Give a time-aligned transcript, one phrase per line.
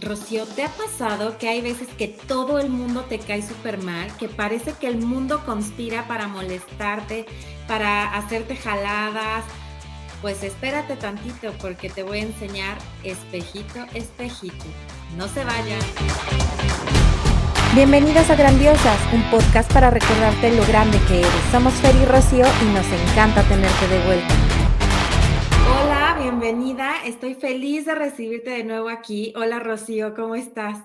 [0.00, 4.14] Rocío, ¿te ha pasado que hay veces que todo el mundo te cae súper mal,
[4.18, 7.24] que parece que el mundo conspira para molestarte,
[7.66, 9.44] para hacerte jaladas?
[10.20, 14.64] Pues espérate tantito porque te voy a enseñar espejito, espejito.
[15.16, 15.80] No se vayan.
[17.74, 21.30] Bienvenidos a Grandiosas, un podcast para recordarte lo grande que eres.
[21.50, 24.45] Somos Fer y Rocío y nos encanta tenerte de vuelta
[26.46, 27.04] bienvenida.
[27.04, 29.32] Estoy feliz de recibirte de nuevo aquí.
[29.34, 30.78] Hola Rocío, ¿cómo estás?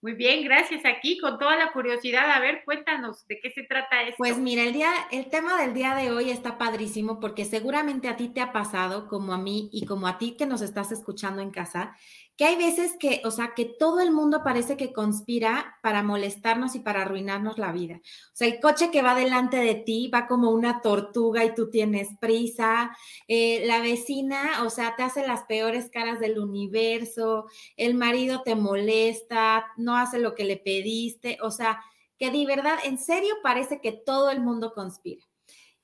[0.00, 0.82] Muy bien, gracias.
[0.86, 4.14] Aquí con toda la curiosidad, a ver, cuéntanos de qué se trata esto.
[4.16, 8.16] Pues mira, el día, el tema del día de hoy está padrísimo porque seguramente a
[8.16, 11.42] ti te ha pasado, como a mí y como a ti que nos estás escuchando
[11.42, 11.94] en casa,
[12.36, 16.74] que hay veces que, o sea, que todo el mundo parece que conspira para molestarnos
[16.74, 18.00] y para arruinarnos la vida.
[18.02, 21.70] O sea, el coche que va delante de ti va como una tortuga y tú
[21.70, 22.96] tienes prisa.
[23.28, 27.46] Eh, la vecina, o sea, te hace las peores caras del universo.
[27.76, 31.38] El marido te molesta, no hace lo que le pediste.
[31.40, 31.84] O sea,
[32.18, 35.24] que de verdad, en serio, parece que todo el mundo conspira.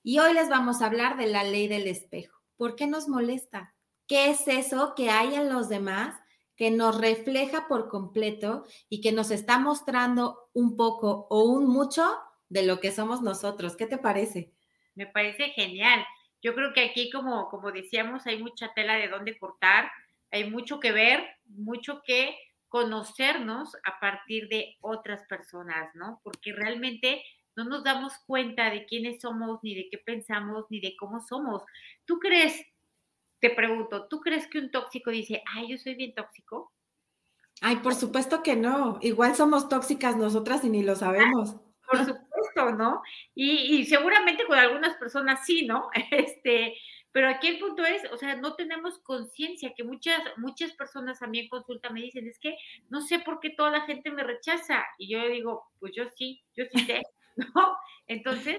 [0.02, 2.40] Y hoy les vamos a hablar de la ley del espejo.
[2.56, 3.74] ¿Por qué nos molesta?
[4.08, 6.16] ¿Qué es eso que hay en los demás
[6.60, 12.06] que nos refleja por completo y que nos está mostrando un poco o un mucho
[12.50, 13.78] de lo que somos nosotros.
[13.78, 14.52] ¿Qué te parece?
[14.94, 16.04] Me parece genial.
[16.42, 19.90] Yo creo que aquí, como, como decíamos, hay mucha tela de dónde cortar,
[20.30, 22.36] hay mucho que ver, mucho que
[22.68, 26.20] conocernos a partir de otras personas, ¿no?
[26.22, 27.22] Porque realmente
[27.56, 31.62] no nos damos cuenta de quiénes somos, ni de qué pensamos, ni de cómo somos.
[32.04, 32.62] ¿Tú crees
[33.40, 36.72] te pregunto, ¿tú crees que un tóxico dice, ay, yo soy bien tóxico?
[37.62, 38.98] Ay, por supuesto que no.
[39.02, 41.56] Igual somos tóxicas nosotras y ni lo sabemos.
[41.86, 43.02] Por supuesto, ¿no?
[43.34, 45.90] Y, seguramente con algunas personas sí, ¿no?
[46.10, 46.76] Este,
[47.12, 51.26] pero aquí el punto es, o sea, no tenemos conciencia, que muchas, muchas personas a
[51.26, 52.56] mí en consulta me dicen, es que
[52.88, 54.84] no sé por qué toda la gente me rechaza.
[54.98, 57.02] Y yo digo, pues yo sí, yo sí sé,
[57.36, 57.76] ¿no?
[58.06, 58.58] Entonces,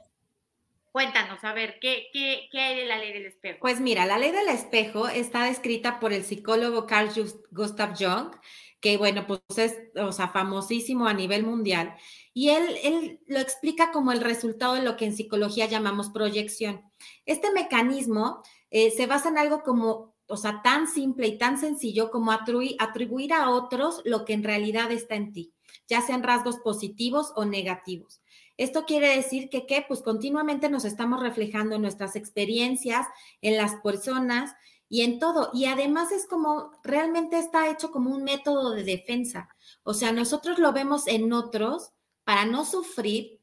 [0.92, 3.60] Cuéntanos, a ver, ¿qué, ¿qué, qué, hay de la ley del espejo?
[3.62, 7.10] Pues mira, la ley del espejo está descrita por el psicólogo Carl
[7.52, 8.36] Gustav Jung,
[8.82, 11.96] que bueno, pues es, o sea, famosísimo a nivel mundial.
[12.34, 16.82] Y él, él lo explica como el resultado de lo que en psicología llamamos proyección.
[17.26, 22.12] Este mecanismo eh, se basa en algo como, o sea, tan simple y tan sencillo
[22.12, 25.54] como atribuir, atribuir a otros lo que en realidad está en ti,
[25.88, 28.22] ya sean rasgos positivos o negativos.
[28.58, 29.84] Esto quiere decir que, ¿qué?
[29.88, 33.08] Pues continuamente nos estamos reflejando en nuestras experiencias,
[33.42, 34.54] en las personas
[34.88, 35.50] y en todo.
[35.54, 39.50] Y además es como, realmente está hecho como un método de defensa.
[39.84, 41.92] O sea, nosotros lo vemos en otros
[42.24, 43.41] para no sufrir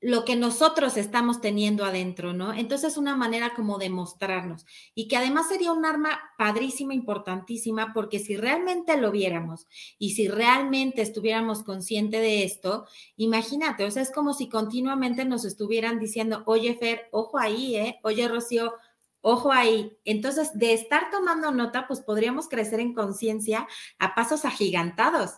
[0.00, 2.54] lo que nosotros estamos teniendo adentro, ¿no?
[2.54, 7.92] Entonces es una manera como de mostrarnos y que además sería un arma padrísima, importantísima,
[7.92, 9.66] porque si realmente lo viéramos
[9.98, 15.44] y si realmente estuviéramos conscientes de esto, imagínate, o sea, es como si continuamente nos
[15.44, 18.00] estuvieran diciendo, oye Fer, ojo ahí, ¿eh?
[18.02, 18.74] Oye Rocío,
[19.20, 19.98] ojo ahí.
[20.04, 23.68] Entonces, de estar tomando nota, pues podríamos crecer en conciencia
[23.98, 25.32] a pasos agigantados.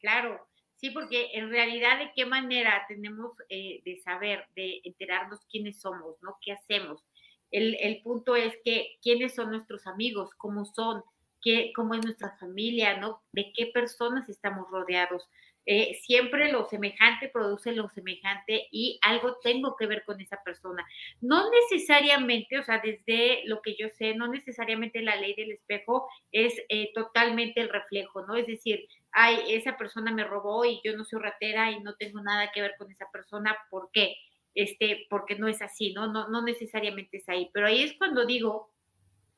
[0.00, 0.49] Claro,
[0.80, 6.16] Sí, porque en realidad de qué manera tenemos eh, de saber, de enterarnos quiénes somos,
[6.22, 6.38] ¿no?
[6.40, 7.04] ¿Qué hacemos?
[7.50, 11.02] El, el, punto es que quiénes son nuestros amigos, cómo son,
[11.42, 13.20] qué, cómo es nuestra familia, ¿no?
[13.32, 15.28] De qué personas estamos rodeados.
[15.66, 20.84] Eh, siempre lo semejante produce lo semejante y algo tengo que ver con esa persona.
[21.20, 26.08] No necesariamente, o sea, desde lo que yo sé, no necesariamente la ley del espejo
[26.32, 28.36] es eh, totalmente el reflejo, ¿no?
[28.36, 32.20] Es decir, ay, esa persona me robó y yo no soy ratera y no tengo
[32.22, 34.16] nada que ver con esa persona, ¿por qué?
[34.54, 36.06] Este, porque no es así, ¿no?
[36.10, 38.70] No, no necesariamente es ahí, pero ahí es cuando digo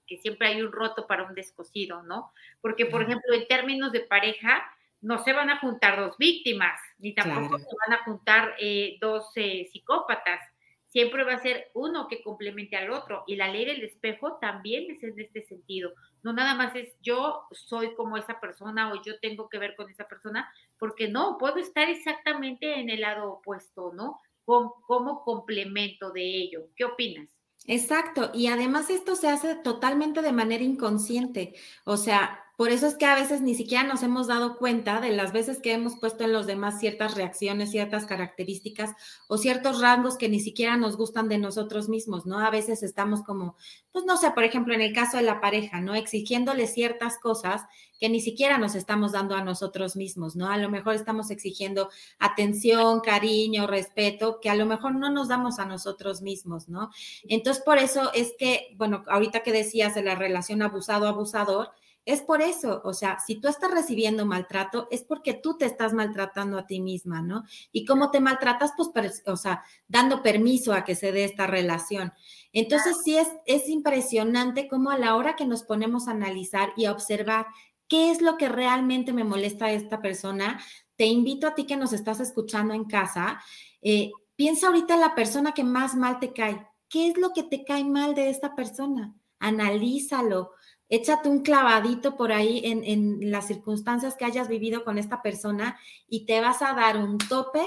[0.06, 2.32] que siempre hay un roto para un descosido, ¿no?
[2.60, 4.62] Porque, por ejemplo, en términos de pareja,
[5.02, 9.30] no se van a juntar dos víctimas, ni tampoco se van a juntar eh, dos
[9.34, 10.40] eh, psicópatas.
[10.86, 13.24] Siempre va a ser uno que complemente al otro.
[13.26, 15.92] Y la ley del espejo también es en este sentido.
[16.22, 19.90] No nada más es yo soy como esa persona o yo tengo que ver con
[19.90, 24.20] esa persona, porque no, puedo estar exactamente en el lado opuesto, ¿no?
[24.44, 26.68] como complemento de ello.
[26.76, 27.28] ¿Qué opinas?
[27.66, 32.94] Exacto, y además esto se hace totalmente de manera inconsciente, o sea, por eso es
[32.96, 36.24] que a veces ni siquiera nos hemos dado cuenta de las veces que hemos puesto
[36.24, 38.94] en los demás ciertas reacciones, ciertas características
[39.26, 42.38] o ciertos rangos que ni siquiera nos gustan de nosotros mismos, ¿no?
[42.38, 43.56] A veces estamos como,
[43.90, 45.94] pues no sé, por ejemplo, en el caso de la pareja, ¿no?
[45.94, 47.62] Exigiéndole ciertas cosas
[47.98, 50.50] que ni siquiera nos estamos dando a nosotros mismos, ¿no?
[50.50, 51.88] A lo mejor estamos exigiendo
[52.18, 56.90] atención, cariño, respeto, que a lo mejor no nos damos a nosotros mismos, ¿no?
[57.28, 61.70] Entonces, por eso es que, bueno, ahorita que decías de la relación abusado-abusador,
[62.04, 65.92] es por eso, o sea, si tú estás recibiendo maltrato, es porque tú te estás
[65.92, 67.44] maltratando a ti misma, ¿no?
[67.70, 72.12] Y cómo te maltratas, pues, o sea, dando permiso a que se dé esta relación.
[72.52, 76.86] Entonces, sí es, es impresionante cómo a la hora que nos ponemos a analizar y
[76.86, 77.46] a observar
[77.86, 80.60] qué es lo que realmente me molesta a esta persona,
[80.96, 83.40] te invito a ti que nos estás escuchando en casa,
[83.80, 86.66] eh, piensa ahorita en la persona que más mal te cae.
[86.88, 89.14] ¿Qué es lo que te cae mal de esta persona?
[89.38, 90.52] Analízalo,
[90.92, 95.80] échate un clavadito por ahí en, en, las circunstancias que hayas vivido con esta persona
[96.06, 97.62] y te vas a dar un tope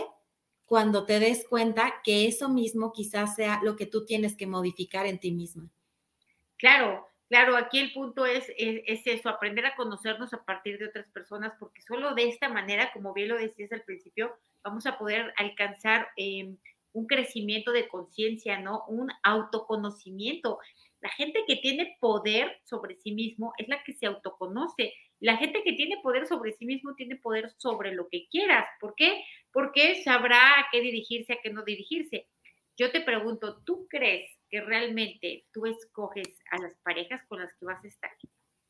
[0.67, 5.07] cuando te des cuenta que eso mismo quizás sea lo que tú tienes que modificar
[5.07, 5.71] en ti misma.
[6.57, 11.07] Claro, claro, aquí el punto es, es, eso, aprender a conocernos a partir de otras
[11.07, 15.33] personas, porque solo de esta manera, como bien lo decías al principio, vamos a poder
[15.37, 16.55] alcanzar eh,
[16.95, 18.85] un crecimiento de conciencia, ¿no?
[18.87, 20.59] Un autoconocimiento.
[21.01, 24.93] La gente que tiene poder sobre sí mismo es la que se autoconoce.
[25.19, 28.65] La gente que tiene poder sobre sí mismo tiene poder sobre lo que quieras.
[28.79, 29.23] ¿Por qué?
[29.51, 32.27] Porque sabrá a qué dirigirse, a qué no dirigirse.
[32.77, 37.65] Yo te pregunto, ¿tú crees que realmente tú escoges a las parejas con las que
[37.65, 38.11] vas a estar?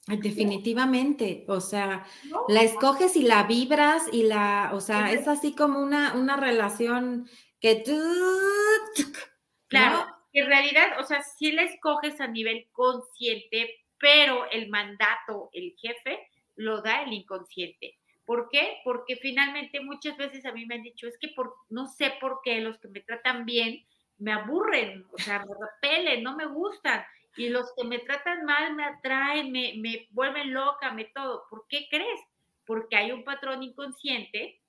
[0.08, 2.06] Definitivamente, o sea,
[2.48, 7.28] la escoges y la vibras y la, o sea, es así como una, una relación
[7.66, 8.00] que tú...
[9.70, 15.74] Claro, en realidad, o sea, sí la escoges a nivel consciente, pero el mandato, el
[15.76, 17.98] jefe, lo da el inconsciente.
[18.24, 18.78] ¿Por qué?
[18.84, 22.42] Porque finalmente muchas veces a mí me han dicho, es que por, no sé por
[22.44, 23.84] qué los que me tratan bien
[24.20, 27.04] me aburren, o sea, me repelen, no me gustan.
[27.36, 31.46] Y los que me tratan mal me atraen, me, me vuelven loca, me todo.
[31.50, 32.20] ¿Por qué crees?
[32.64, 34.62] Porque hay un patrón inconsciente,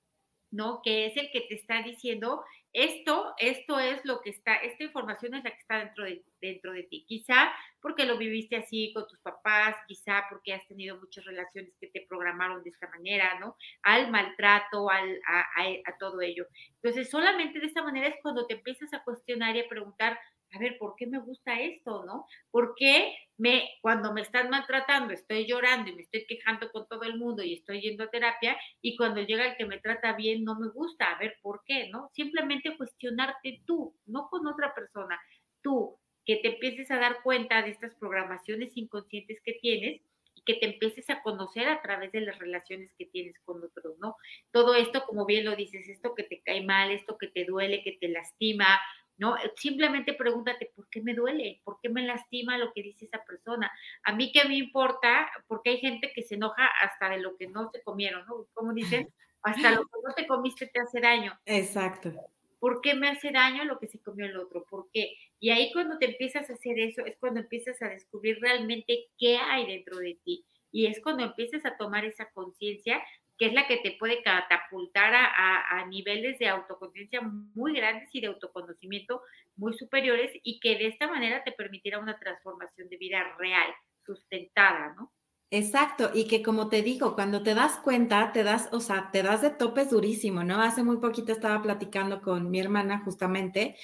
[0.50, 0.81] ¿no?
[0.82, 5.34] Que es el que te está diciendo, esto, esto es lo que está, esta información
[5.34, 7.06] es la que está dentro de, dentro de ti.
[7.08, 7.50] Quizá
[7.81, 12.04] porque lo viviste así con tus papás, quizá porque has tenido muchas relaciones que te
[12.06, 13.56] programaron de esta manera, ¿no?
[13.82, 15.46] Al maltrato, al, a,
[15.87, 16.46] a todo ello.
[16.82, 20.19] Entonces, solamente de esta manera es cuando te empiezas a cuestionar y a preguntar,
[20.52, 22.26] a ver, ¿por qué me gusta esto, no?
[22.50, 27.02] ¿Por qué me, cuando me están maltratando, estoy llorando y me estoy quejando con todo
[27.02, 30.44] el mundo y estoy yendo a terapia y cuando llega el que me trata bien
[30.44, 31.10] no me gusta?
[31.10, 32.10] A ver, ¿por qué, no?
[32.14, 35.20] Simplemente cuestionarte tú, no con otra persona,
[35.62, 40.02] tú, que te empieces a dar cuenta de estas programaciones inconscientes que tienes
[40.34, 43.99] y que te empieces a conocer a través de las relaciones que tienes con otros,
[43.99, 44.16] ¿no?
[44.50, 47.82] Todo esto, como bien lo dices, esto que te cae mal, esto que te duele,
[47.82, 48.81] que te lastima,
[49.18, 49.36] ¿no?
[49.56, 51.60] Simplemente pregúntate, ¿por qué me duele?
[51.64, 53.70] ¿Por qué me lastima lo que dice esa persona?
[54.04, 57.48] A mí qué me importa, porque hay gente que se enoja hasta de lo que
[57.48, 58.46] no se comieron, ¿no?
[58.52, 59.08] Como dicen,
[59.42, 61.38] hasta lo que no te comiste te hace daño.
[61.46, 62.12] Exacto.
[62.58, 64.64] ¿Por qué me hace daño lo que se comió el otro?
[64.64, 65.16] ¿Por qué?
[65.38, 69.38] Y ahí cuando te empiezas a hacer eso, es cuando empiezas a descubrir realmente qué
[69.38, 70.44] hay dentro de ti.
[70.72, 73.02] Y es cuando empiezas a tomar esa conciencia
[73.38, 78.28] que es la que te puede catapultar a, niveles de autoconciencia muy grandes y de
[78.28, 79.22] autoconocimiento
[79.56, 83.68] muy superiores y que de esta manera te permitirá una transformación de vida real,
[84.04, 85.12] sustentada, ¿no?
[85.50, 89.22] Exacto, y que como te digo, cuando te das cuenta, te das, o sea, te
[89.22, 90.60] das de topes durísimo, ¿no?
[90.60, 93.76] Hace muy poquito estaba platicando con mi hermana justamente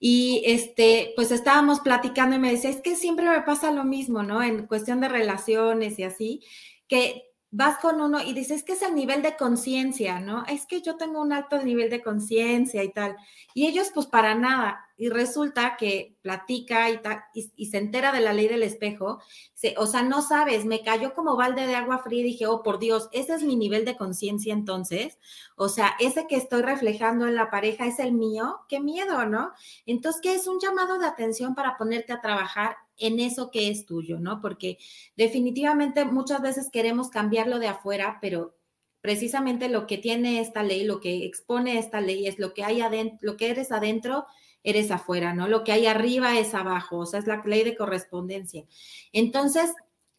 [0.00, 4.22] y este, pues estábamos platicando y me decía, es que siempre me pasa lo mismo,
[4.24, 4.42] ¿no?
[4.42, 6.40] En cuestión de relaciones y así,
[6.88, 10.44] que vas con uno y dices que es el nivel de conciencia, ¿no?
[10.46, 13.16] Es que yo tengo un alto nivel de conciencia y tal.
[13.54, 14.88] Y ellos, pues para nada.
[14.96, 16.90] Y resulta que platica
[17.32, 19.20] y, se entera de la ley del espejo.
[19.54, 22.64] Se, o sea, no sabes, me cayó como balde de agua fría y dije, oh,
[22.64, 25.20] por Dios, ese es mi nivel de conciencia entonces.
[25.54, 28.62] O sea, ese que estoy reflejando en la pareja es el mío.
[28.68, 29.52] Qué miedo, ¿no?
[29.86, 33.86] Entonces, ¿qué es un llamado de atención para ponerte a trabajar en eso que es
[33.86, 34.40] tuyo, ¿no?
[34.40, 34.78] Porque
[35.16, 38.56] definitivamente muchas veces queremos cambiarlo de afuera, pero
[39.00, 42.80] precisamente lo que tiene esta ley, lo que expone esta ley es lo que hay
[42.80, 44.24] adentro, lo que eres adentro,
[44.62, 45.46] eres afuera, ¿no?
[45.46, 48.64] Lo que hay arriba es abajo, o sea, es la ley de correspondencia.
[49.12, 49.74] Entonces,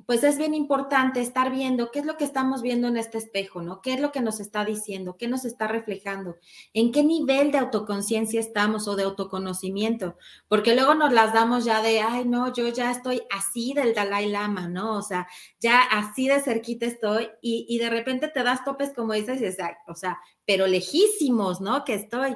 [0.06, 3.62] pues es bien importante estar viendo qué es lo que estamos viendo en este espejo,
[3.62, 3.82] ¿no?
[3.82, 5.18] ¿Qué es lo que nos está diciendo?
[5.18, 6.38] ¿Qué nos está reflejando?
[6.74, 10.18] ¿En qué nivel de autoconciencia estamos o de autoconocimiento?
[10.48, 14.30] Porque luego nos las damos ya de, ay, no, yo ya estoy así del Dalai
[14.30, 14.98] Lama, ¿no?
[14.98, 15.28] O sea,
[15.60, 19.46] ya así de cerquita estoy y, y de repente te das topes como dices, y
[19.88, 21.84] o sea, pero lejísimos, ¿no?
[21.84, 22.36] Que estoy.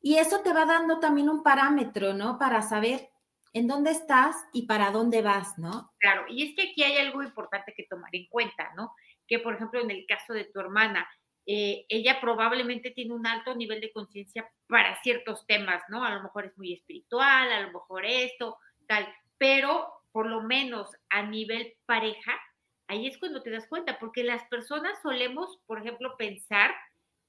[0.00, 2.38] Y eso te va dando también un parámetro, ¿no?
[2.38, 3.10] Para saber
[3.52, 5.90] en dónde estás y para dónde vas, ¿no?
[5.98, 8.94] Claro, y es que aquí hay algo importante que tomar en cuenta, ¿no?
[9.26, 11.08] Que, por ejemplo, en el caso de tu hermana,
[11.46, 16.04] eh, ella probablemente tiene un alto nivel de conciencia para ciertos temas, ¿no?
[16.04, 20.90] A lo mejor es muy espiritual, a lo mejor esto, tal, pero por lo menos
[21.08, 22.38] a nivel pareja,
[22.86, 26.74] ahí es cuando te das cuenta, porque las personas solemos, por ejemplo, pensar,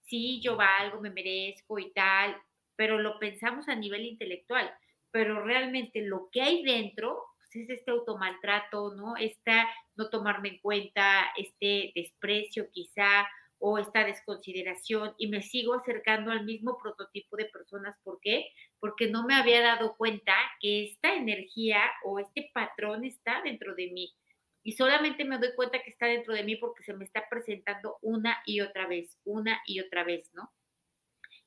[0.05, 2.35] sí, yo valgo, me merezco y tal,
[2.75, 4.73] pero lo pensamos a nivel intelectual,
[5.11, 9.17] pero realmente lo que hay dentro pues, es este automaltrato, ¿no?
[9.17, 13.27] Esta no tomarme en cuenta, este desprecio quizá,
[13.59, 17.95] o esta desconsideración y me sigo acercando al mismo prototipo de personas.
[18.03, 18.47] ¿Por qué?
[18.79, 23.91] Porque no me había dado cuenta que esta energía o este patrón está dentro de
[23.91, 24.15] mí.
[24.63, 27.97] Y solamente me doy cuenta que está dentro de mí porque se me está presentando
[28.01, 30.51] una y otra vez, una y otra vez, ¿no?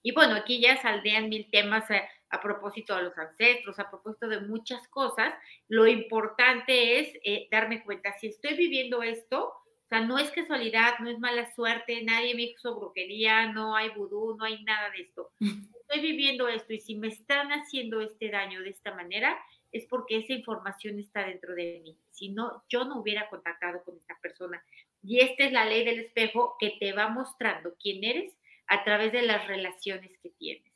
[0.03, 4.29] Y bueno, aquí ya saldean mil temas a, a propósito de los ancestros, a propósito
[4.29, 5.33] de muchas cosas.
[5.69, 9.55] Lo importante es eh, darme cuenta, si estoy viviendo esto,
[9.93, 14.35] sea, no es casualidad, no es mala suerte, nadie me hizo brujería, no hay vudú,
[14.39, 15.31] no hay nada de esto.
[15.83, 19.39] Estoy viviendo esto y si me están haciendo este daño de esta manera,
[19.71, 21.99] es porque esa información está dentro de mí.
[22.11, 24.65] Si no, yo no hubiera contactado con esta persona.
[25.03, 28.33] Y esta es la ley del espejo que te va mostrando quién eres
[28.73, 30.73] a través de las relaciones que tienes.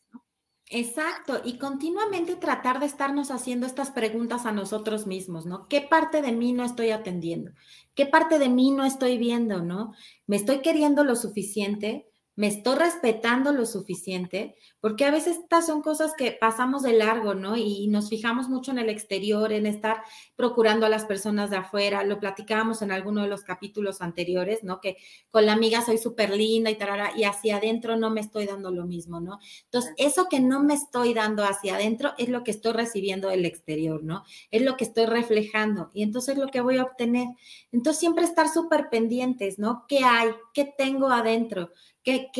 [0.68, 5.66] Exacto, y continuamente tratar de estarnos haciendo estas preguntas a nosotros mismos, ¿no?
[5.68, 7.52] ¿Qué parte de mí no estoy atendiendo?
[7.94, 9.94] ¿Qué parte de mí no estoy viendo, ¿no?
[10.26, 12.06] ¿Me estoy queriendo lo suficiente?
[12.36, 17.34] Me estoy respetando lo suficiente, porque a veces estas son cosas que pasamos de largo,
[17.34, 17.56] ¿no?
[17.56, 20.02] Y nos fijamos mucho en el exterior, en estar
[20.36, 22.04] procurando a las personas de afuera.
[22.04, 24.82] Lo platicábamos en alguno de los capítulos anteriores, ¿no?
[24.82, 24.98] Que
[25.30, 28.70] con la amiga soy súper linda y tarara, y hacia adentro no me estoy dando
[28.70, 29.38] lo mismo, ¿no?
[29.64, 33.46] Entonces, eso que no me estoy dando hacia adentro es lo que estoy recibiendo del
[33.46, 34.24] exterior, ¿no?
[34.50, 37.28] Es lo que estoy reflejando y entonces lo que voy a obtener.
[37.72, 39.86] Entonces, siempre estar súper pendientes, ¿no?
[39.88, 40.28] ¿Qué hay?
[40.52, 41.70] ¿Qué tengo adentro?
[42.06, 42.30] ¿Qué,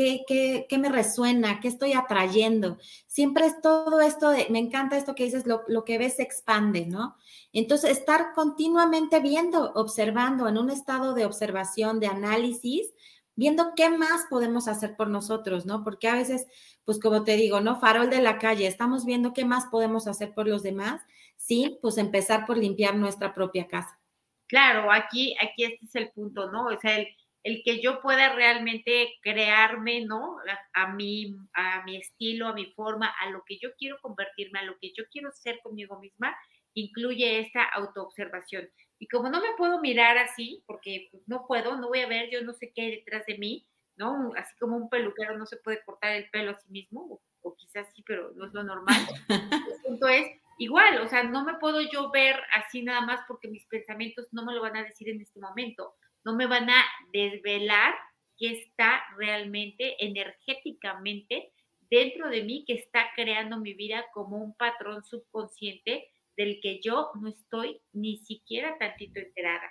[0.69, 1.59] qué, me resuena?
[1.59, 2.79] ¿Qué estoy atrayendo?
[3.09, 6.23] Siempre es todo esto de, me encanta esto que dices, lo, lo que ves se
[6.23, 7.17] expande, ¿no?
[7.53, 12.95] Entonces, estar continuamente viendo, observando, en un estado de observación, de análisis,
[13.35, 15.83] viendo qué más podemos hacer por nosotros, ¿no?
[15.83, 16.47] Porque a veces,
[16.85, 17.81] pues como te digo, ¿no?
[17.81, 21.03] Farol de la calle, estamos viendo qué más podemos hacer por los demás,
[21.37, 23.99] sí, pues empezar por limpiar nuestra propia casa.
[24.47, 26.67] Claro, aquí, aquí este es el punto, ¿no?
[26.67, 27.09] O sea, el,
[27.47, 30.39] el que yo pueda realmente crearme, ¿no?
[30.75, 34.65] A, mi, a mi estilo, a mi forma, a lo que yo quiero convertirme, a
[34.65, 36.37] lo que yo quiero ser conmigo misma,
[36.75, 38.69] incluye esta autoobservación.
[38.99, 42.31] Y como no me puedo mirar así, porque pues, no puedo, no voy a ver,
[42.33, 44.33] yo no sé qué hay detrás de mí, ¿no?
[44.37, 47.87] Así como un peluquero no se puede cortar el pelo a sí mismo, o, quizás
[47.95, 48.97] sí, pero no es lo normal.
[49.29, 50.27] el punto es,
[50.59, 54.45] igual, o sea, no me puedo yo ver así nada más porque mis pensamientos no
[54.45, 55.95] me lo van a decir en este momento
[56.27, 57.95] no me van a desvelar
[58.37, 61.53] qué está realmente energéticamente
[61.89, 67.13] dentro de mí que está creando mi vida como un patrón subconsciente del que yo
[67.21, 69.71] no estoy ni siquiera tantito enterada.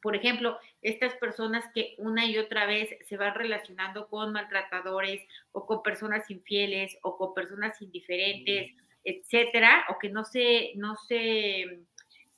[0.00, 5.20] Por ejemplo, estas personas que una y otra vez se van relacionando con maltratadores
[5.50, 8.70] o con personas infieles o con personas indiferentes,
[9.02, 11.80] etcétera, o que no se, no se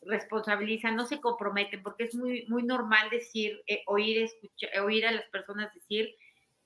[0.06, 5.12] responsabilizan, no se comprometen, porque es muy, muy normal decir, eh, oír, eh, oír a
[5.12, 6.14] las personas decir,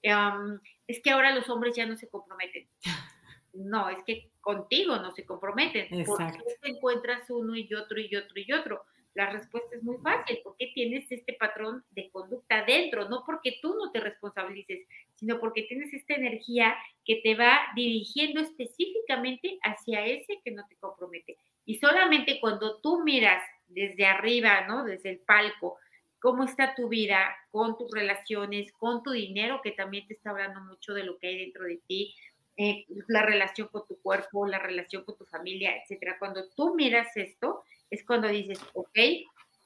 [0.02, 2.68] es que ahora los hombres ya no se comprometen.
[3.54, 5.92] No, es que contigo no se comprometen.
[5.92, 6.44] Exacto.
[6.44, 8.84] ¿Por qué encuentras uno y otro y otro y otro?
[9.14, 13.74] La respuesta es muy fácil, porque tienes este patrón de conducta dentro, no porque tú
[13.74, 20.40] no te responsabilices, sino porque tienes esta energía que te va dirigiendo específicamente hacia ese
[20.44, 21.36] que no te compromete.
[21.68, 24.84] Y solamente cuando tú miras desde arriba, ¿no?
[24.84, 25.76] Desde el palco,
[26.18, 30.62] cómo está tu vida con tus relaciones, con tu dinero, que también te está hablando
[30.62, 32.14] mucho de lo que hay dentro de ti,
[32.56, 36.16] eh, la relación con tu cuerpo, la relación con tu familia, etcétera.
[36.18, 38.98] Cuando tú miras esto, es cuando dices, ok,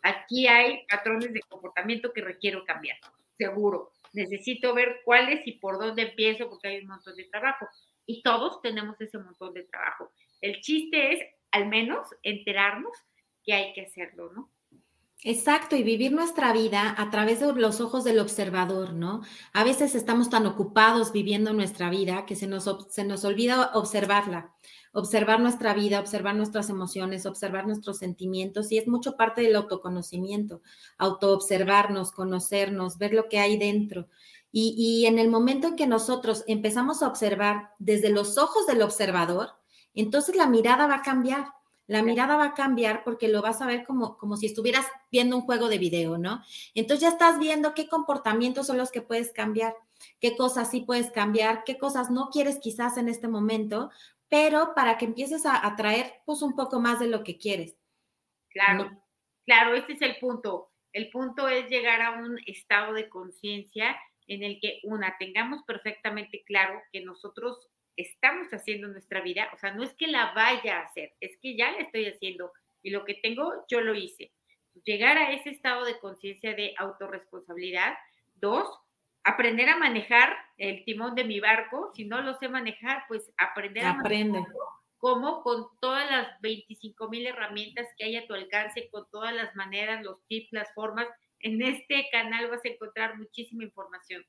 [0.02, 2.96] aquí hay patrones de comportamiento que requiero cambiar,
[3.38, 3.92] seguro.
[4.12, 7.68] Necesito ver cuáles y por dónde empiezo, porque hay un montón de trabajo.
[8.06, 10.10] Y todos tenemos ese montón de trabajo.
[10.40, 11.20] El chiste es
[11.52, 12.92] al menos enterarnos
[13.44, 14.50] que hay que hacerlo, ¿no?
[15.24, 19.22] Exacto, y vivir nuestra vida a través de los ojos del observador, ¿no?
[19.52, 24.52] A veces estamos tan ocupados viviendo nuestra vida que se nos, se nos olvida observarla,
[24.92, 30.60] observar nuestra vida, observar nuestras emociones, observar nuestros sentimientos, y es mucho parte del autoconocimiento,
[30.98, 34.08] autoobservarnos, conocernos, ver lo que hay dentro.
[34.50, 38.82] Y, y en el momento en que nosotros empezamos a observar desde los ojos del
[38.82, 39.50] observador,
[39.94, 41.46] entonces la mirada va a cambiar.
[41.88, 45.36] La mirada va a cambiar porque lo vas a ver como, como si estuvieras viendo
[45.36, 46.42] un juego de video, ¿no?
[46.74, 49.74] Entonces ya estás viendo qué comportamientos son los que puedes cambiar,
[50.20, 53.90] qué cosas sí puedes cambiar, qué cosas no quieres quizás en este momento,
[54.28, 57.76] pero para que empieces a atraer pues un poco más de lo que quieres.
[58.48, 58.90] Claro,
[59.44, 60.70] claro, este es el punto.
[60.92, 63.96] El punto es llegar a un estado de conciencia
[64.26, 69.72] en el que, una, tengamos perfectamente claro que nosotros estamos haciendo nuestra vida, o sea,
[69.72, 73.04] no es que la vaya a hacer, es que ya la estoy haciendo y lo
[73.04, 74.32] que tengo, yo lo hice.
[74.84, 77.94] Llegar a ese estado de conciencia de autorresponsabilidad.
[78.34, 78.68] Dos,
[79.22, 81.92] aprender a manejar el timón de mi barco.
[81.94, 84.44] Si no lo sé manejar, pues aprender a Aprende.
[84.98, 89.54] como con todas las 25 mil herramientas que hay a tu alcance, con todas las
[89.54, 91.06] maneras, los tips, las formas.
[91.38, 94.24] En este canal vas a encontrar muchísima información.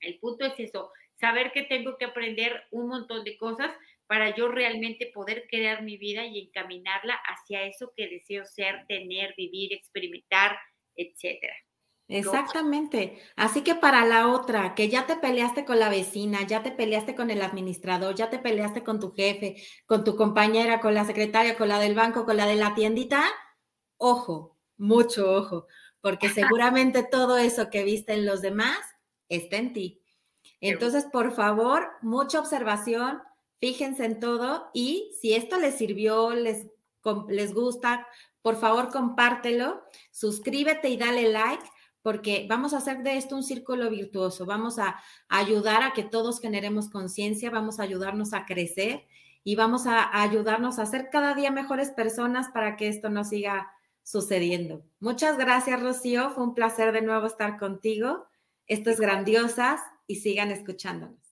[0.00, 3.70] El punto es eso, saber que tengo que aprender un montón de cosas
[4.06, 9.34] para yo realmente poder crear mi vida y encaminarla hacia eso que deseo ser, tener,
[9.36, 10.58] vivir, experimentar,
[10.96, 11.54] etcétera.
[12.08, 13.20] Exactamente.
[13.36, 17.14] Así que para la otra, que ya te peleaste con la vecina, ya te peleaste
[17.14, 21.56] con el administrador, ya te peleaste con tu jefe, con tu compañera, con la secretaria,
[21.56, 23.22] con la del banco, con la de la tiendita,
[23.96, 25.66] ojo, mucho ojo,
[26.00, 26.28] porque
[26.64, 28.80] seguramente todo eso que viste en los demás
[29.28, 29.99] está en ti.
[30.60, 33.22] Entonces, por favor, mucha observación,
[33.58, 36.66] fíjense en todo y si esto les sirvió, les,
[37.28, 38.06] les gusta,
[38.42, 41.64] por favor compártelo, suscríbete y dale like
[42.02, 46.40] porque vamos a hacer de esto un círculo virtuoso, vamos a, ayudar a que todos
[46.40, 49.06] generemos conciencia, vamos a ayudarnos a crecer
[49.44, 53.70] y vamos a, ayudarnos a ser cada día mejores personas para que esto no siga
[54.02, 54.82] sucediendo.
[54.98, 58.26] Muchas gracias, Rocío, fue un placer de nuevo estar contigo.
[58.66, 61.29] Esto es grandiosas y sigan escuchándonos.